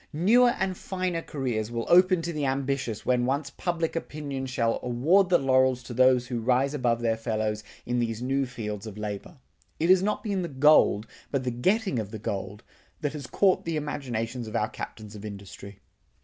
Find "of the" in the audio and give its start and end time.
11.99-12.17